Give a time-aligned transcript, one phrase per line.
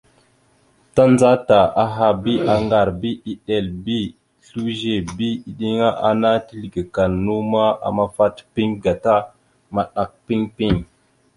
[0.95, 3.97] Tandzata aha bi aŋgar bi eɗel bi
[4.45, 9.15] slʉze bi iɗeŋa ana teslekal naw ma, amafat piŋ gata
[9.75, 10.73] maɗak piŋ piŋ.